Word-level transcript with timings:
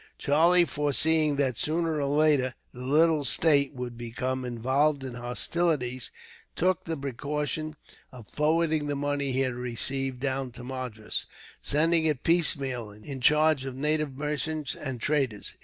Charlie, 0.17 0.65
foreseeing 0.65 1.35
that, 1.35 1.59
sooner 1.59 2.01
or 2.01 2.05
later, 2.07 2.55
the 2.73 2.83
little 2.85 3.23
state 3.23 3.75
would 3.75 3.99
become 3.99 4.43
involved 4.45 5.03
in 5.03 5.13
hostilities, 5.13 6.09
took 6.55 6.85
the 6.85 6.97
precaution 6.97 7.75
of 8.11 8.27
forwarding 8.27 8.87
the 8.87 8.95
money 8.95 9.31
he 9.31 9.41
had 9.41 9.53
received 9.53 10.19
down 10.19 10.49
to 10.53 10.63
Madras; 10.63 11.27
sending 11.61 12.05
it 12.05 12.23
piecemeal, 12.23 12.89
in 12.89 13.21
charge 13.21 13.63
of 13.63 13.75
native 13.75 14.15
merchants 14.17 14.73
and 14.73 14.99
traders. 15.01 15.53